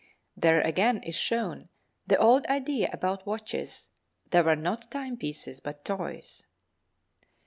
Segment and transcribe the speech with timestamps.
[0.35, 1.69] There again is shown
[2.07, 3.89] the old idea about watches;
[4.31, 6.47] they were not timepieces but toys.